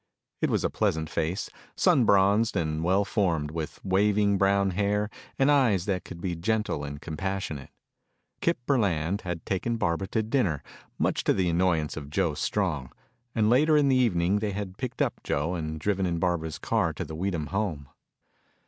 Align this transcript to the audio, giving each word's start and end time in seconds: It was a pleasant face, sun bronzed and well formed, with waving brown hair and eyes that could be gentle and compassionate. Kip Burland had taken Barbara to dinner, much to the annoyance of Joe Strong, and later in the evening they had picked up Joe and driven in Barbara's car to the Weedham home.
It 0.41 0.49
was 0.49 0.63
a 0.63 0.71
pleasant 0.71 1.11
face, 1.11 1.47
sun 1.75 2.05
bronzed 2.05 2.57
and 2.57 2.83
well 2.83 3.05
formed, 3.05 3.51
with 3.51 3.79
waving 3.85 4.39
brown 4.39 4.71
hair 4.71 5.11
and 5.37 5.51
eyes 5.51 5.85
that 5.85 6.03
could 6.03 6.19
be 6.19 6.35
gentle 6.35 6.83
and 6.83 6.99
compassionate. 6.99 7.69
Kip 8.41 8.57
Burland 8.65 9.21
had 9.21 9.45
taken 9.45 9.77
Barbara 9.77 10.07
to 10.07 10.23
dinner, 10.23 10.63
much 10.97 11.23
to 11.25 11.33
the 11.33 11.49
annoyance 11.49 11.95
of 11.97 12.09
Joe 12.09 12.33
Strong, 12.33 12.91
and 13.35 13.47
later 13.47 13.77
in 13.77 13.89
the 13.89 13.95
evening 13.95 14.39
they 14.39 14.53
had 14.53 14.79
picked 14.79 15.03
up 15.03 15.21
Joe 15.23 15.53
and 15.53 15.79
driven 15.79 16.07
in 16.07 16.17
Barbara's 16.17 16.57
car 16.57 16.93
to 16.93 17.05
the 17.05 17.13
Weedham 17.13 17.49
home. 17.53 17.87